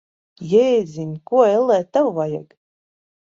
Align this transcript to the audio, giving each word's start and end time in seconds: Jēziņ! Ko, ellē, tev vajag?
Jēziņ! 0.53 1.11
Ko, 1.33 1.43
ellē, 1.49 1.77
tev 1.99 2.11
vajag? 2.17 2.57